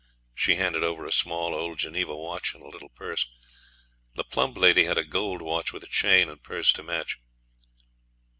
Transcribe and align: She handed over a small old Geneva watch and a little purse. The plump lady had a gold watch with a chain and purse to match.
She 0.33 0.55
handed 0.55 0.83
over 0.83 1.05
a 1.05 1.11
small 1.11 1.53
old 1.53 1.77
Geneva 1.77 2.15
watch 2.15 2.55
and 2.55 2.63
a 2.63 2.67
little 2.67 2.89
purse. 2.89 3.27
The 4.15 4.23
plump 4.23 4.57
lady 4.57 4.85
had 4.85 4.97
a 4.97 5.05
gold 5.05 5.43
watch 5.43 5.71
with 5.71 5.83
a 5.83 5.87
chain 5.87 6.27
and 6.27 6.41
purse 6.41 6.73
to 6.73 6.81
match. 6.81 7.19